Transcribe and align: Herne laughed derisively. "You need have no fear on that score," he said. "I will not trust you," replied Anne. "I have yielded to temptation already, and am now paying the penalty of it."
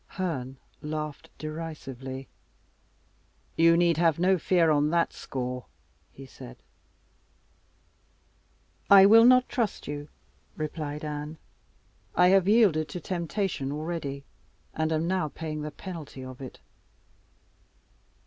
Herne 0.17 0.57
laughed 0.81 1.29
derisively. 1.37 2.27
"You 3.55 3.77
need 3.77 3.97
have 3.97 4.17
no 4.17 4.39
fear 4.39 4.71
on 4.71 4.89
that 4.89 5.13
score," 5.13 5.67
he 6.11 6.25
said. 6.25 6.57
"I 8.89 9.05
will 9.05 9.25
not 9.25 9.47
trust 9.47 9.87
you," 9.87 10.09
replied 10.57 11.05
Anne. 11.05 11.37
"I 12.15 12.29
have 12.29 12.47
yielded 12.47 12.89
to 12.89 12.99
temptation 12.99 13.71
already, 13.71 14.23
and 14.73 14.91
am 14.91 15.07
now 15.07 15.27
paying 15.27 15.61
the 15.61 15.69
penalty 15.69 16.25
of 16.25 16.41
it." 16.41 16.59